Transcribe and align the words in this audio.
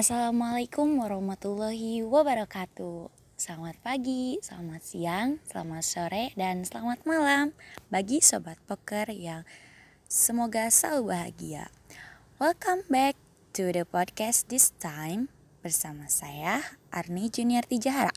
Assalamualaikum 0.00 0.96
warahmatullahi 0.96 2.00
wabarakatuh. 2.00 3.12
Selamat 3.36 3.76
pagi, 3.84 4.40
selamat 4.40 4.80
siang, 4.80 5.44
selamat 5.44 5.84
sore, 5.84 6.24
dan 6.40 6.64
selamat 6.64 7.04
malam 7.04 7.52
bagi 7.92 8.24
sobat 8.24 8.56
poker 8.64 9.12
yang 9.12 9.44
semoga 10.08 10.72
selalu 10.72 11.12
bahagia. 11.12 11.68
Welcome 12.40 12.88
back 12.88 13.12
to 13.52 13.68
the 13.76 13.84
podcast 13.84 14.48
this 14.48 14.72
time 14.80 15.28
bersama 15.60 16.08
saya 16.08 16.80
Arni 16.88 17.28
Junior 17.28 17.68
Tijahara. 17.68 18.16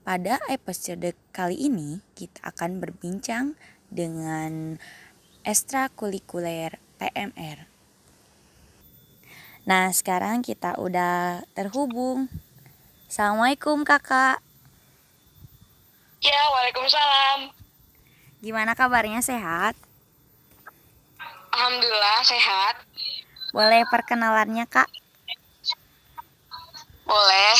Pada 0.00 0.40
episode 0.48 1.12
kali 1.36 1.68
ini 1.68 2.00
kita 2.16 2.48
akan 2.48 2.80
berbincang 2.80 3.60
dengan 3.92 4.80
ekstrakurikuler 5.44 6.80
PMR 6.96 7.69
Nah, 9.68 9.92
sekarang 9.92 10.40
kita 10.40 10.80
udah 10.80 11.44
terhubung. 11.52 12.32
Assalamualaikum, 13.10 13.84
Kakak. 13.84 14.40
Ya, 16.24 16.40
waalaikumsalam. 16.52 17.52
Gimana 18.40 18.72
kabarnya? 18.72 19.20
Sehat? 19.20 19.76
Alhamdulillah 21.52 22.24
sehat. 22.24 22.74
Boleh 23.52 23.84
perkenalannya, 23.90 24.64
Kak? 24.64 24.88
Boleh. 27.04 27.56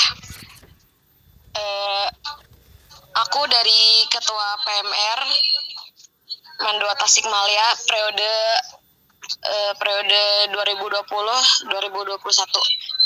Eh, 1.52 2.06
aku 3.12 3.40
dari 3.50 4.08
Ketua 4.08 4.48
PMR 4.64 5.20
Mandua 6.60 6.94
Tasikmalaya 6.96 7.76
periode 7.84 8.32
uh, 9.38 9.72
periode 9.78 10.22
2020-2021. 10.54 11.70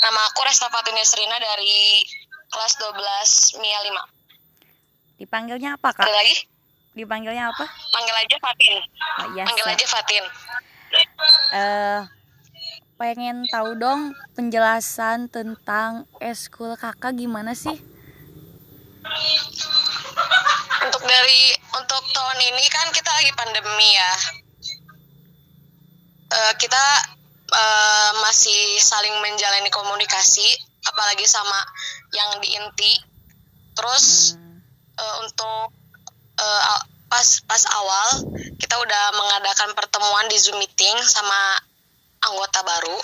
Nama 0.01 0.19
aku 0.31 0.39
Resta 0.45 0.67
Fatini 0.69 1.03
Serina 1.05 1.37
dari 1.37 2.01
kelas 2.49 2.73
12 2.81 3.61
MIA 3.61 3.79
5. 3.89 5.21
Dipanggilnya 5.21 5.79
apa, 5.79 5.95
Kak? 5.95 6.05
Lagi? 6.07 6.35
Dipanggilnya 6.95 7.51
apa? 7.51 7.65
Panggil 7.67 8.15
aja 8.15 8.35
Fatin. 8.39 8.75
Oh, 8.79 9.27
iya, 9.35 9.43
Panggil 9.43 9.67
aja 9.67 9.85
Fatin. 9.87 10.23
Uh, 11.51 12.01
pengen 12.95 13.43
tahu 13.51 13.75
dong 13.75 14.15
penjelasan 14.39 15.27
tentang 15.27 16.07
eskul 16.23 16.79
kakak 16.79 17.15
gimana 17.19 17.51
sih? 17.51 17.75
Untuk 20.85 21.03
dari 21.03 21.41
untuk 21.75 22.03
tahun 22.15 22.39
ini 22.39 22.65
kan 22.71 22.87
kita 22.95 23.11
lagi 23.11 23.31
pandemi 23.35 23.89
ya 23.99 24.11
uh, 26.31 26.53
kita 26.57 26.85
uh, 27.51 28.11
masih 28.25 28.79
saling 28.81 29.13
menjalani 29.21 29.69
komunikasi 29.69 30.45
apalagi 30.85 31.25
sama 31.25 31.57
yang 32.13 32.37
di 32.41 32.49
inti 32.53 32.93
terus 33.75 34.37
hmm. 34.37 34.61
uh, 34.97 35.15
untuk 35.25 35.73
uh, 36.39 36.81
pas 37.05 37.27
pas 37.45 37.63
awal 37.81 38.27
kita 38.57 38.75
udah 38.75 39.03
mengadakan 39.13 39.71
pertemuan 39.77 40.25
di 40.29 40.37
zoom 40.41 40.57
meeting 40.57 40.97
sama 41.05 41.61
anggota 42.25 42.59
baru 42.65 42.97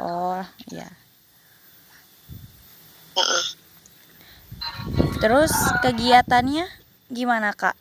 oh 0.00 0.42
ya 0.72 0.88
mm 3.16 3.24
-mm. 3.24 3.42
terus 5.20 5.52
kegiatannya 5.84 6.64
gimana 7.12 7.52
kak 7.52 7.76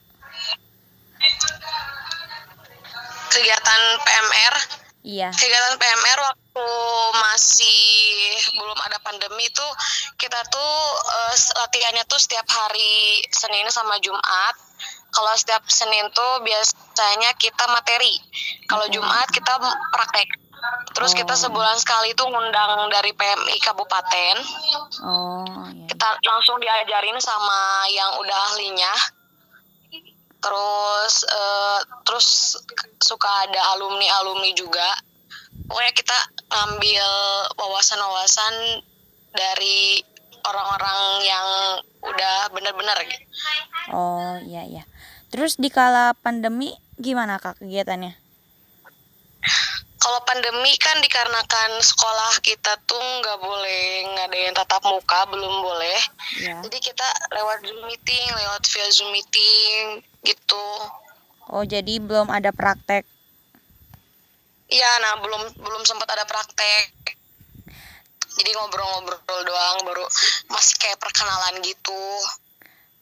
kegiatan 3.75 3.99
PMR 4.07 4.55
Iya. 5.05 5.29
Kegiatan 5.29 5.77
PMR 5.77 6.17
waktu 6.17 6.69
masih 7.13 7.77
belum 8.57 8.79
ada 8.89 8.97
pandemi 9.05 9.45
tuh 9.53 9.69
kita 10.17 10.41
tuh 10.49 10.73
uh, 10.97 11.35
latihannya 11.61 12.01
tuh 12.09 12.17
setiap 12.17 12.41
hari 12.49 13.21
Senin 13.29 13.69
sama 13.69 14.01
Jumat. 14.01 14.57
Kalau 15.13 15.29
setiap 15.37 15.61
Senin 15.69 16.09
tuh 16.09 16.41
biasanya 16.41 17.37
kita 17.37 17.69
materi. 17.69 18.17
Kalau 18.65 18.89
Jumat 18.89 19.29
kita 19.29 19.53
praktek. 19.93 20.41
Terus 20.97 21.13
oh. 21.13 21.17
kita 21.21 21.37
sebulan 21.37 21.77
sekali 21.77 22.17
tuh 22.17 22.25
ngundang 22.25 22.89
dari 22.89 23.13
PMI 23.13 23.61
kabupaten. 23.61 24.35
Oh. 25.05 25.45
Iya. 25.69 25.85
Kita 25.85 26.17
langsung 26.25 26.57
diajarin 26.57 27.21
sama 27.21 27.85
yang 27.93 28.17
udah 28.25 28.39
ahlinya 28.49 28.89
terus 30.45 31.25
uh, 31.25 31.79
terus 32.05 32.27
suka 33.01 33.49
ada 33.49 33.73
alumni 33.73 34.05
alumni 34.21 34.53
juga 34.53 34.85
pokoknya 35.65 35.93
kita 35.97 36.17
ngambil 36.53 37.07
wawasan-wawasan 37.57 38.85
dari 39.33 40.05
orang-orang 40.45 40.99
yang 41.25 41.47
udah 42.05 42.53
benar-benar 42.53 42.97
gitu. 43.09 43.25
Oh 43.89 44.37
iya 44.45 44.61
iya. 44.69 44.83
Terus 45.33 45.57
di 45.57 45.73
kala 45.73 46.13
pandemi 46.21 46.77
gimana 47.01 47.41
kak 47.41 47.59
kegiatannya? 47.59 48.13
Kalau 50.05 50.21
pandemi 50.21 50.69
kan 50.77 51.01
dikarenakan 51.01 51.81
sekolah 51.81 52.37
kita 52.45 52.77
tuh 52.85 53.01
nggak 53.01 53.41
boleh 53.41 54.05
ngadain 54.13 54.53
tatap 54.53 54.85
muka, 54.85 55.25
belum 55.33 55.65
boleh. 55.65 55.97
Ya. 56.45 56.61
Jadi 56.61 56.77
kita 56.77 57.07
lewat 57.33 57.65
Zoom 57.65 57.89
meeting, 57.89 58.29
lewat 58.37 58.61
via 58.69 58.87
Zoom 58.93 59.09
meeting 59.09 60.05
gitu. 60.21 60.65
Oh 61.49 61.65
jadi 61.65 61.97
belum 61.97 62.29
ada 62.29 62.53
praktek? 62.53 63.01
Iya, 64.69 64.91
nah 65.01 65.25
belum 65.25 65.57
belum 65.57 65.81
sempat 65.89 66.05
ada 66.13 66.29
praktek. 66.29 67.17
Jadi 68.37 68.49
ngobrol-ngobrol 68.61 69.41
doang, 69.41 69.89
baru 69.89 70.05
masih 70.53 70.75
kayak 70.85 71.01
perkenalan 71.01 71.65
gitu. 71.65 72.03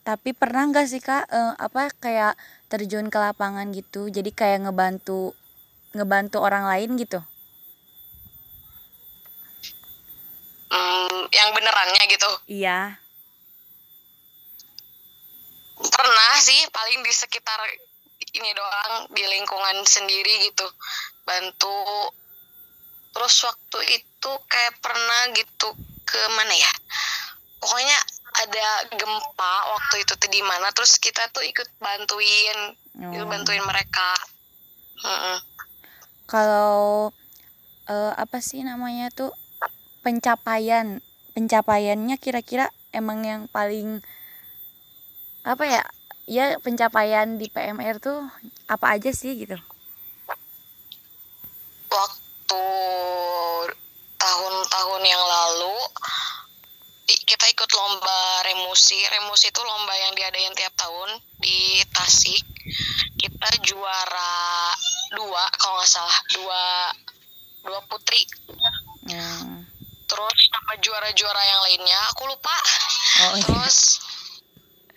Tapi 0.08 0.32
pernah 0.32 0.72
nggak 0.72 0.88
sih 0.88 1.04
kak, 1.04 1.28
uh, 1.28 1.52
apa 1.60 1.92
kayak 2.00 2.32
terjun 2.72 3.12
ke 3.12 3.18
lapangan 3.20 3.68
gitu, 3.76 4.08
jadi 4.08 4.32
kayak 4.32 4.68
ngebantu 4.68 5.36
ngebantu 5.94 6.42
orang 6.42 6.66
lain 6.66 6.98
gitu? 6.98 7.22
Hmm, 10.74 11.30
yang 11.30 11.54
benerannya 11.54 12.02
gitu? 12.10 12.30
Iya. 12.50 12.98
Pernah 15.78 16.32
sih, 16.42 16.58
paling 16.74 17.00
di 17.06 17.12
sekitar 17.14 17.58
ini 18.34 18.50
doang, 18.52 19.06
di 19.14 19.22
lingkungan 19.22 19.86
sendiri 19.86 20.50
gitu. 20.50 20.66
Bantu. 21.22 22.10
Terus 23.14 23.34
waktu 23.46 23.78
itu 24.02 24.30
kayak 24.50 24.82
pernah 24.82 25.30
gitu 25.30 25.70
ke 26.02 26.18
mana 26.34 26.50
ya? 26.50 26.72
Pokoknya 27.62 27.98
ada 28.34 28.68
gempa 28.98 29.54
waktu 29.78 30.02
itu 30.02 30.12
tuh 30.18 30.30
di 30.30 30.42
mana 30.42 30.74
terus 30.74 30.98
kita 30.98 31.30
tuh 31.30 31.46
ikut 31.46 31.70
bantuin 31.78 32.74
oh. 32.98 33.12
ikut 33.14 33.30
bantuin 33.30 33.62
mereka 33.62 34.10
kalau 36.24 37.10
uh, 37.88 38.12
apa 38.16 38.40
sih 38.40 38.64
namanya 38.64 39.12
tuh 39.12 39.32
pencapaian 40.04 41.00
pencapaiannya 41.34 42.16
kira-kira 42.20 42.70
emang 42.94 43.26
yang 43.26 43.42
paling 43.50 44.00
apa 45.44 45.64
ya 45.66 45.82
ya 46.24 46.56
pencapaian 46.60 47.36
di 47.36 47.52
PMR 47.52 48.00
tuh 48.00 48.24
apa 48.70 48.96
aja 48.96 49.12
sih 49.12 49.36
gitu? 49.44 49.58
Waktu 51.92 52.64
tahun-tahun 54.16 55.02
yang 55.04 55.20
lalu 55.20 55.76
kita 57.04 57.44
ikut 57.52 57.70
lomba 57.76 58.20
remusi. 58.48 58.96
Remusi 59.12 59.52
itu 59.52 59.60
lomba 59.60 59.92
yang 60.00 60.12
diadain 60.16 60.54
tiap 60.56 60.72
tahun 60.80 61.20
di 61.40 61.84
Tasik. 61.92 62.44
Kita 63.20 63.48
juara 63.60 64.72
dua 65.12 65.42
kalau 65.60 65.76
nggak 65.76 65.90
salah 65.90 66.18
dua 66.32 66.62
dua 67.64 67.80
putri 67.88 68.24
hmm. 69.08 69.64
terus 70.08 70.38
sama 70.48 70.74
juara-juara 70.80 71.42
yang 71.44 71.60
lainnya 71.68 71.98
aku 72.12 72.28
lupa 72.28 72.56
oh, 73.28 73.34
iya. 73.36 73.44
terus 73.44 74.00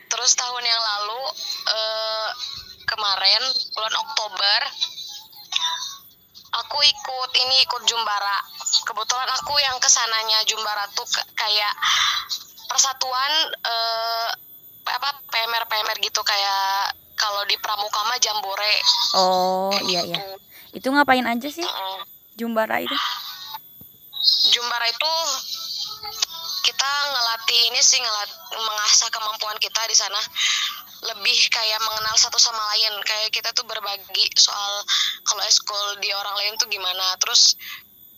terus 0.07 0.31
tahun 0.39 0.63
yang 0.63 0.81
lalu 0.81 1.21
uh, 1.67 2.29
kemarin 2.87 3.43
bulan 3.75 3.95
Oktober 4.07 4.59
aku 6.63 6.77
ikut 6.79 7.31
ini 7.43 7.55
ikut 7.67 7.83
Jumbara 7.87 8.39
kebetulan 8.87 9.29
aku 9.35 9.53
yang 9.59 9.75
ke 9.83 9.89
sananya 9.91 10.43
Jumbara 10.47 10.87
tuh 10.95 11.07
kayak 11.35 11.73
persatuan 12.67 13.31
uh, 13.63 14.29
apa 14.87 15.09
PMR 15.27 15.67
PMR 15.67 15.97
gitu 15.99 16.23
kayak 16.23 16.95
kalau 17.17 17.41
di 17.49 17.57
Pramuka 17.57 17.99
mah 18.05 18.19
Jambore. 18.21 18.75
Oh 19.17 19.73
iya 19.89 20.05
iya. 20.05 20.15
Gitu. 20.15 20.37
Itu 20.77 20.87
ngapain 20.93 21.25
aja 21.25 21.49
sih? 21.49 21.65
Uh, 21.65 21.99
Jumbara 22.37 22.77
itu? 22.79 22.93
Jumbara 24.53 24.85
itu 24.87 25.11
kita 26.63 26.89
ngelatih 27.09 27.61
ini 27.73 27.81
sih 27.81 27.97
ngelat 27.97 28.31
mengasah 28.53 29.09
kemampuan 29.09 29.57
kita 29.57 29.81
di 29.89 29.95
sana 29.97 30.19
lebih 30.97 31.37
kayak 31.49 31.79
mengenal 31.79 32.15
satu 32.17 32.37
sama 32.41 32.59
lain 32.75 32.99
kayak 33.05 33.29
kita 33.31 33.53
tuh 33.53 33.63
berbagi 33.63 34.25
soal 34.35 34.83
kalau 35.23 35.41
eskul 35.45 35.95
di 36.03 36.09
orang 36.11 36.35
lain 36.41 36.53
tuh 36.59 36.67
gimana 36.67 37.15
terus 37.21 37.55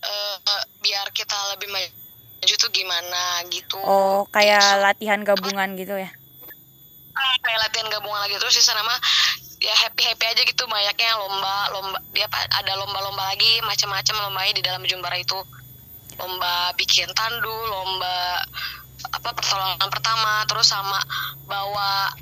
uh, 0.01 0.35
biar 0.81 1.11
kita 1.11 1.35
lebih 1.55 1.69
maju 1.69 2.55
tuh 2.55 2.71
gimana 2.71 3.43
gitu 3.51 3.77
Oh, 3.83 4.25
kayak 4.31 4.81
latihan 4.81 5.21
gabungan 5.21 5.75
gitu 5.75 5.99
ya. 5.99 6.09
Kayak 7.49 7.65
latihan 7.65 7.89
gabungan 7.89 8.21
lagi 8.21 8.37
terus 8.37 8.53
di 8.53 8.61
sana 8.61 8.85
mah 8.85 8.99
ya 9.57 9.73
happy 9.73 10.05
happy 10.05 10.25
aja 10.29 10.41
gitu 10.45 10.69
banyaknya 10.69 11.17
lomba 11.17 11.73
lomba 11.73 11.97
dia 12.13 12.29
ada 12.29 12.77
lomba-lomba 12.77 13.33
lagi 13.33 13.57
macam-macam 13.65 14.29
lombanya 14.29 14.53
di 14.53 14.61
dalam 14.61 14.85
jumbara 14.85 15.17
itu. 15.17 15.41
Lomba 16.21 16.75
bikin 16.77 17.09
tandu 17.17 17.49
lomba 17.49 18.45
apa 19.09 19.29
pertolongan 19.33 19.89
pertama 19.89 20.45
terus 20.45 20.69
sama 20.69 20.99
bawa 21.49 22.13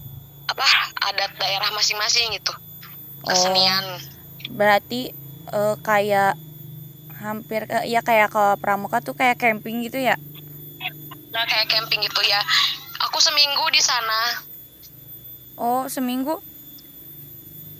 apa 0.47 0.67
adat 1.11 1.35
daerah 1.35 1.75
masing-masing 1.75 2.39
gitu. 2.39 2.55
Kesenian. 3.27 3.99
Berarti 4.55 5.11
eh, 5.51 5.75
kayak 5.83 6.39
hampir 7.19 7.67
eh, 7.67 7.91
ya 7.91 7.99
kayak 7.99 8.31
kalau 8.31 8.55
pramuka 8.55 9.03
tuh 9.03 9.11
kayak 9.11 9.35
camping 9.35 9.83
gitu 9.83 9.99
ya. 9.99 10.15
nah 11.35 11.43
kayak 11.43 11.67
camping 11.67 11.99
gitu 11.99 12.21
ya. 12.23 12.39
Aku 13.11 13.19
seminggu 13.19 13.65
di 13.69 13.81
sana 13.83 14.46
Oh, 15.57 15.89
seminggu 15.89 16.37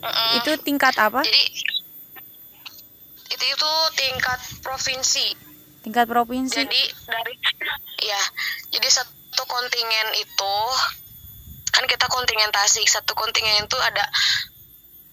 Mm-mm. 0.01 0.31
itu 0.41 0.51
tingkat 0.61 0.97
apa? 0.97 1.21
jadi 1.21 1.41
itu 3.27 3.45
itu 3.45 3.71
tingkat 3.93 4.39
provinsi 4.65 5.27
Tingkat 5.85 6.05
provinsi. 6.09 6.57
jadi 6.57 6.81
dari 7.05 7.33
ya 8.01 8.21
jadi 8.73 8.87
satu 8.89 9.43
kontingen 9.45 10.07
itu 10.17 10.55
kan 11.69 11.85
kita 11.85 12.09
kontingen 12.09 12.49
Tasik 12.49 12.89
satu 12.89 13.13
kontingen 13.13 13.63
itu 13.63 13.77
ada 13.77 14.05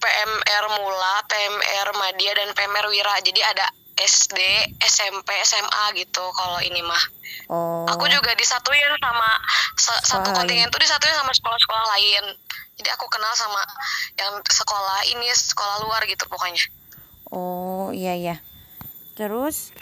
PMR 0.00 0.64
Mula, 0.80 1.14
PMR 1.28 1.88
Madya 1.96 2.32
dan 2.32 2.48
PMR 2.56 2.86
Wira 2.88 3.14
jadi 3.20 3.40
ada 3.44 3.66
SD, 3.94 4.38
SMP, 4.80 5.28
SMA 5.42 5.84
gitu 5.94 6.24
kalau 6.32 6.58
ini 6.60 6.80
mah 6.80 7.04
Oh. 7.44 7.84
aku 7.84 8.08
juga 8.08 8.32
disatuin 8.32 8.88
sama 8.96 9.30
sa- 9.74 10.00
satu 10.00 10.32
kontingen 10.32 10.64
itu 10.64 10.78
disatuin 10.78 11.12
sama 11.12 11.28
sekolah-sekolah 11.30 11.84
lain 11.90 12.24
jadi 12.74 12.88
aku 12.90 13.04
kenal 13.06 13.30
sama 13.32 13.60
yang 14.14 14.40
sekolah 14.40 15.04
ini 15.06 15.28
sekolah 15.28 15.84
luar 15.84 16.02
gitu 16.04 16.24
pokoknya 16.24 16.64
Oh, 17.26 17.90
iya 17.90 18.14
ya. 18.14 18.36
Terus 19.14 19.74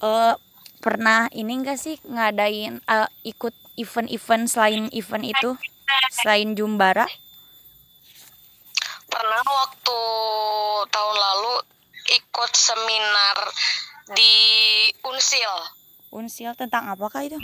eh 0.00 0.34
pernah 0.78 1.28
ini 1.30 1.52
enggak 1.54 1.76
sih 1.76 2.00
ngadain 2.02 2.80
eh, 2.80 3.08
ikut 3.22 3.52
event-event 3.74 4.48
selain 4.48 4.88
event 4.90 5.24
itu? 5.24 5.50
Selain 6.10 6.52
Jumbara? 6.52 7.04
pernah 9.04 9.44
waktu 9.44 9.98
tahun 10.88 11.16
lalu 11.20 11.54
ikut 12.42 12.58
seminar 12.58 13.38
di 14.10 14.34
Unsil 15.06 15.54
Unsil 16.10 16.50
tentang 16.58 16.90
apakah 16.90 17.22
itu? 17.22 17.38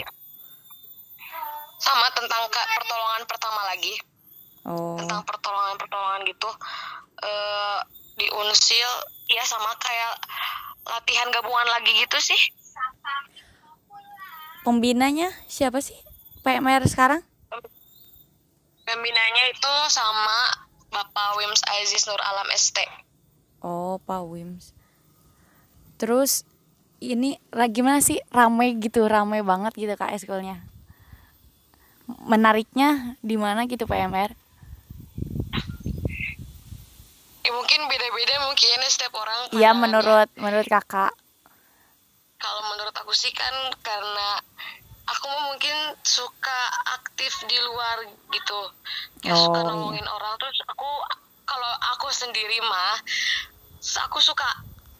sama 1.79 2.11
tentang 2.11 2.43
ka- 2.51 2.67
pertolongan 2.75 3.23
pertama 3.23 3.63
lagi 3.63 3.95
Oh. 4.67 4.99
tentang 4.99 5.23
pertolongan 5.23 5.79
pertolongan 5.79 6.27
gitu 6.27 6.51
eh 7.23 7.79
di 8.19 8.27
Unsil 8.29 8.91
ya 9.25 9.39
sama 9.47 9.71
kayak 9.79 10.19
latihan 10.83 11.31
gabungan 11.31 11.71
lagi 11.71 11.95
gitu 11.95 12.19
sih 12.19 12.41
Pembinanya 14.59 15.31
siapa 15.47 15.79
sih? 15.79 15.95
PMR 16.43 16.83
sekarang? 16.83 17.23
pembinanya 18.83 19.43
itu 19.47 19.73
sama 19.87 20.59
Bapak 20.91 21.39
Wims 21.39 21.63
Aziz 21.71 22.03
Nur 22.03 22.19
Alam 22.19 22.51
ST 22.51 22.75
Oh, 23.59 23.95
Pak 23.97 24.27
Wims. 24.27 24.75
Terus 25.99 26.47
ini 27.03 27.35
lagi 27.51 27.83
gimana 27.83 27.99
sih? 27.99 28.17
Ramai 28.31 28.79
gitu, 28.79 29.03
ramai 29.05 29.43
banget 29.43 29.75
gitu 29.75 29.93
Kak 29.99 30.15
eskulnya. 30.15 30.63
Menariknya 32.25 33.19
di 33.21 33.35
mana 33.35 33.67
gitu 33.67 33.85
PMR? 33.85 34.31
ya 37.39 37.55
mungkin 37.55 37.81
beda-beda 37.89 38.35
mungkin 38.45 38.77
ya 38.77 38.89
setiap 38.93 39.13
orang 39.17 39.49
Iya, 39.49 39.73
pandangannya. 39.73 39.81
menurut 39.81 40.29
menurut 40.37 40.67
Kakak. 40.69 41.11
kalau 42.39 42.61
menurut 42.71 42.95
aku 42.95 43.11
sih 43.11 43.33
kan 43.35 43.51
karena 43.83 44.39
aku 45.09 45.25
mah 45.27 45.43
mungkin 45.49 45.75
suka 46.05 46.59
aktif 46.93 47.35
di 47.49 47.57
luar 47.67 48.05
gitu 48.31 48.59
kayak 49.19 49.33
Oh, 49.35 49.43
suka 49.49 49.59
iya. 49.59 49.67
nolongin 49.67 50.07
orang 50.07 50.33
terus 50.37 50.55
aku 50.69 50.87
kalau 51.43 51.71
aku 51.97 52.07
sendiri 52.13 52.61
mah 52.63 52.95
aku 54.07 54.21
suka 54.21 54.45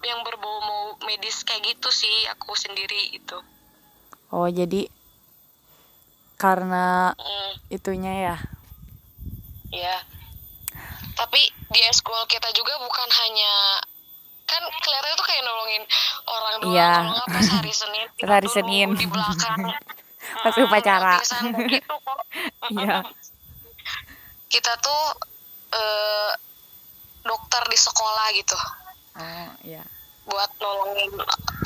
yang 0.01 0.23
berbau 0.23 0.57
mau 0.61 0.81
medis 1.03 1.43
kayak 1.43 1.63
gitu 1.67 1.89
sih 1.89 2.27
aku 2.29 2.53
sendiri 2.53 3.11
gitu 3.13 3.39
Oh, 4.29 4.45
jadi 4.45 4.85
karena 6.35 7.11
Mm, 7.15 7.51
itunya 7.69 8.13
ya. 8.23 8.35
ya 9.69 9.97
tapi 11.13 11.41
di 11.67 11.81
school 11.91 12.23
kita 12.25 12.47
juga 12.53 12.79
bukan 12.79 13.09
hanya 13.11 13.53
kan 14.45 14.63
kelihatannya 14.79 15.13
tuh 15.13 15.27
kayak 15.27 15.43
nolongin 15.43 15.83
orang 16.23 16.55
doang 16.57 16.73
Iya. 16.73 16.93
kalau 17.03 17.25
pas 17.27 17.47
hari 17.51 17.71
Senin 17.71 18.07
hari 18.31 18.47
Senin. 18.47 18.87
di 18.93 19.05
belakang 19.05 19.61
Pas 20.43 20.53
Mm, 20.53 20.63
upacara. 20.63 21.15
gratisan 21.17 21.43
gitu 21.65 21.93
kok 21.95 22.19
Iya. 22.73 22.97
kita 24.47 24.73
tuh 24.79 25.03
eh, 25.71 26.31
dokter 27.21 27.63
di 27.67 27.77
sekolah 27.77 28.25
gitu 28.33 28.57
Oh, 29.19 29.51
iya. 29.61 29.83
buat 30.23 30.51
nolongin 30.55 31.09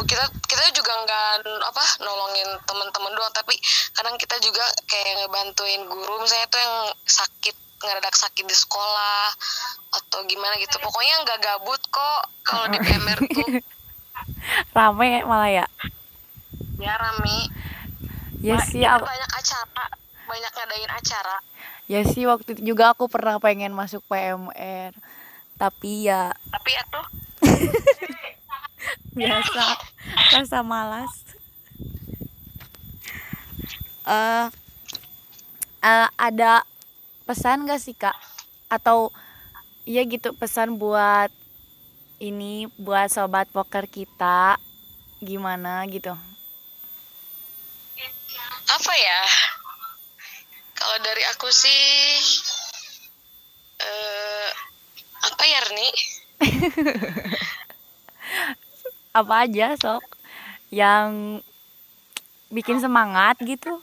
kita 0.04 0.24
kita 0.42 0.64
juga 0.72 0.94
nggak 0.96 1.26
apa 1.62 1.84
nolongin 2.00 2.48
teman-teman 2.64 3.12
doang 3.12 3.34
tapi 3.34 3.60
kadang 3.92 4.16
kita 4.16 4.40
juga 4.40 4.64
kayak 4.86 5.20
ngebantuin 5.20 5.84
guru 5.84 6.16
misalnya 6.18 6.48
tuh 6.48 6.58
yang 6.58 6.76
sakit 7.04 7.52
ngeradak 7.78 8.16
sakit 8.16 8.42
di 8.42 8.56
sekolah 8.56 9.36
atau 9.94 10.24
gimana 10.24 10.56
gitu 10.58 10.80
pokoknya 10.80 11.16
nggak 11.22 11.40
gabut 11.42 11.82
kok 11.86 12.20
kalau 12.42 12.66
di 12.70 12.80
PMR 12.80 13.20
tuh 13.28 13.48
Ramai 14.74 15.22
malah 15.24 15.52
ya. 15.54 15.66
ya 16.78 16.94
rame 16.96 17.38
Ya 18.40 18.60
sih, 18.62 18.80
aku- 18.82 19.04
banyak 19.04 19.32
acara 19.34 19.86
banyak 20.24 20.52
ngadain 20.54 20.88
acara 20.90 21.36
ya 21.84 22.00
sih 22.04 22.24
waktu 22.24 22.56
itu 22.56 22.64
juga 22.66 22.92
aku 22.92 23.08
pernah 23.08 23.36
pengen 23.38 23.72
masuk 23.72 24.00
PMR. 24.08 24.96
Tapi 25.54 26.08
ya 26.08 26.32
tapi 26.50 26.72
ya 26.72 26.84
tuh 26.88 27.04
biasa. 29.18 29.66
Rasa 30.34 30.60
malas. 30.66 31.14
Eh 34.04 34.48
eh, 35.84 36.08
ada 36.18 36.66
pesan 37.24 37.68
gak 37.70 37.82
sih 37.82 37.96
kak? 37.96 38.16
Atau 38.68 39.14
iya 39.88 40.04
gitu 40.08 40.32
pesan 40.36 40.80
buat 40.80 41.32
ini 42.24 42.72
buat 42.80 43.12
sobat 43.12 43.52
poker 43.52 43.88
kita 43.88 44.56
gimana 45.20 45.84
gitu? 45.92 46.16
Apa 48.64 48.94
ya? 48.96 49.22
Kalau 50.74 50.98
dari 51.04 51.24
aku 51.32 51.48
sih 51.52 51.84
eh 53.84 54.50
apa 55.24 55.44
ya 55.48 55.60
Rni 55.72 55.90
apa 59.20 59.34
aja 59.46 59.78
sok? 59.78 60.04
Yang 60.74 61.42
bikin 62.50 62.82
semangat 62.82 63.38
gitu? 63.42 63.82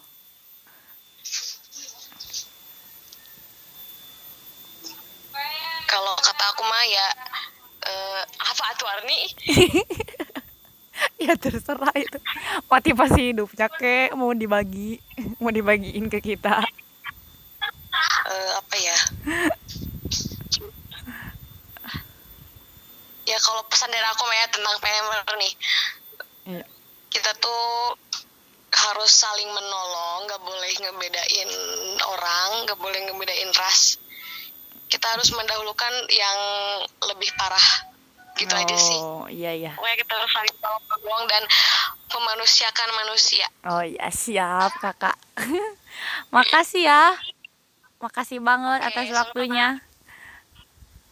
Kalau 5.90 6.14
kata 6.18 6.44
aku 6.54 6.62
mah 6.66 6.84
ya 6.86 7.08
eh 7.80 8.22
apa 8.38 8.64
tuh 8.78 8.88
Arni? 8.88 9.20
Ya 11.16 11.32
terserah 11.32 11.96
itu. 11.96 12.20
Motivasi 12.68 13.32
hidupnya 13.32 13.72
kek 13.72 14.12
mau 14.12 14.36
dibagi 14.36 15.00
mau 15.40 15.48
dibagiin 15.48 16.12
ke 16.12 16.20
kita. 16.20 16.60
Eh, 18.30 18.50
apa 18.54 18.76
ya 18.78 18.98
ya 23.30 23.38
kalau 23.38 23.62
pesan 23.70 23.94
dari 23.94 24.02
aku 24.10 24.26
ya 24.26 24.46
tentang 24.50 24.76
PMR 24.82 25.22
nih. 25.38 25.54
Iya. 26.40 26.64
kita 27.10 27.30
tuh 27.42 27.94
harus 28.70 29.12
saling 29.12 29.50
menolong 29.50 30.30
nggak 30.30 30.42
boleh 30.46 30.72
ngebedain 30.78 31.50
orang 32.06 32.48
nggak 32.66 32.78
boleh 32.78 32.98
ngebedain 33.06 33.50
ras. 33.54 33.98
Kita 34.90 35.06
harus 35.14 35.30
mendahulukan 35.30 35.94
yang 36.10 36.38
lebih 37.14 37.30
parah. 37.38 37.86
Gitu 38.34 38.50
aja 38.50 38.76
sih. 38.78 38.98
Oh 38.98 39.26
iya 39.30 39.54
iya. 39.54 39.72
Pokoknya 39.78 39.98
kita 40.00 40.12
harus 40.16 40.32
saling 40.32 40.54
tolong 40.58 41.22
dan 41.30 41.42
memanusiakan 42.10 42.88
manusia. 43.04 43.46
Oh 43.66 43.82
iya 43.84 44.10
siap 44.10 44.74
kakak. 44.82 45.14
Makasih 46.34 46.86
ya. 46.86 47.14
Makasih 48.00 48.40
banget 48.40 48.80
Oke, 48.80 48.88
atas 48.90 49.08
waktunya. 49.12 49.82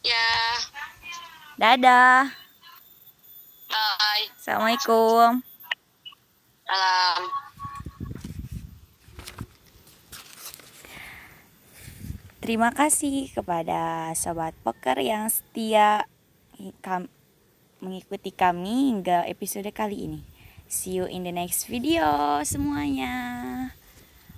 Ya 0.02 0.26
Dadah 1.58 2.30
bye 3.66 4.26
Assalamualaikum 4.38 5.42
Salam. 6.62 7.22
Terima 12.38 12.70
kasih 12.70 13.34
kepada 13.34 14.14
sobat 14.14 14.54
poker 14.62 15.02
yang 15.02 15.26
setia 15.26 16.06
mengikuti 17.82 18.30
kami 18.30 18.94
hingga 18.94 19.26
episode 19.26 19.66
kali 19.74 20.06
ini. 20.06 20.20
See 20.70 20.94
you 20.94 21.10
in 21.10 21.26
the 21.26 21.34
next 21.34 21.66
video 21.66 22.38
semuanya. 22.46 23.74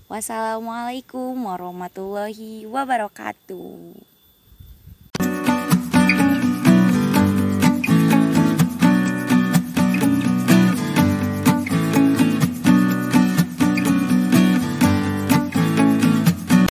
Wassalamualaikum 0.08 1.36
warahmatullahi 1.36 2.64
wabarakatuh. 2.64 4.09